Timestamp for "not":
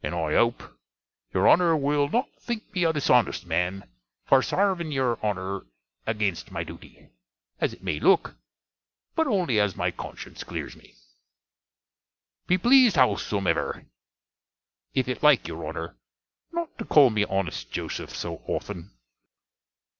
2.08-2.32, 16.52-16.78